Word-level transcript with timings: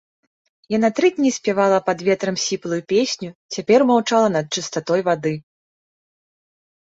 Яна 0.75 0.89
тры 0.99 1.07
дні 1.17 1.31
спявала 1.35 1.79
пад 1.89 1.99
ветрам 2.07 2.35
сіплую 2.45 2.79
песню, 2.93 3.29
цяпер 3.57 3.79
маўчала 3.91 4.29
над 4.37 4.45
чыстатой 4.57 4.99
вады. 5.11 5.33